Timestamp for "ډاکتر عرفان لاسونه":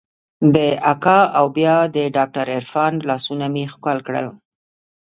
2.15-3.45